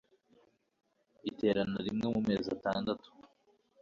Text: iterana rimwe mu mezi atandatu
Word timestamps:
iterana 1.29 1.79
rimwe 1.85 2.05
mu 2.13 2.21
mezi 2.27 2.47
atandatu 2.55 3.07